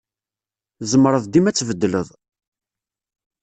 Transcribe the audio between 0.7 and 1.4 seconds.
Tzemreḍ